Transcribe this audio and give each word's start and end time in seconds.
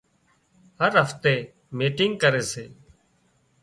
هر 0.81 0.91
هفتي 1.03 1.35
ميٽنگ 1.77 2.13
ڪري 2.21 2.43
سي 2.51 2.65